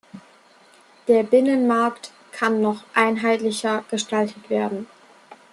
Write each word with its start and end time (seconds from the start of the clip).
Der 1.07 1.21
Binnenmarkt 1.21 2.11
kann 2.31 2.59
noch 2.59 2.81
einheitlicher 2.95 3.85
gestaltet 3.91 4.49
werden. 4.49 4.87